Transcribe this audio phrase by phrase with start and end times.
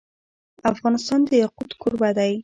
[0.71, 2.33] افغانستان د یاقوت کوربه دی.